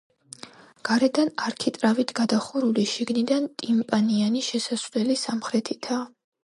გარედან 0.89 1.29
არქიტრავით 1.49 2.13
გადახურული, 2.21 2.87
შიგნიდან 2.95 3.47
ტიმპანიანი 3.63 4.47
შესასვლელი 4.51 5.25
სამხრეთითაა. 5.29 6.07